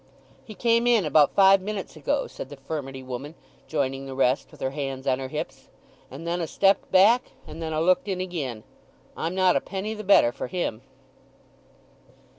[0.43, 3.35] "He came in about five minutes ago," said the furmity woman,
[3.67, 5.67] joining the rest with her hands on her hips.
[6.09, 8.63] "And then 'a stepped back, and then 'a looked in again.
[9.15, 10.81] I'm not a penny the better for him."